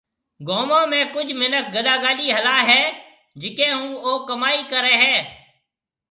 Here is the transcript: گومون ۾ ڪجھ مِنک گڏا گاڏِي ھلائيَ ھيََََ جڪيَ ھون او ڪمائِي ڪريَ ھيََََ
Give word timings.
گومون 0.47 0.83
۾ 0.99 1.01
ڪجھ 1.13 1.33
مِنک 1.39 1.65
گڏا 1.75 1.95
گاڏِي 2.03 2.27
ھلائيَ 2.37 2.61
ھيََََ 2.69 2.81
جڪيَ 3.41 3.67
ھون 3.79 3.91
او 4.05 4.11
ڪمائِي 4.27 4.61
ڪريَ 4.71 4.93
ھيََََ 5.03 5.15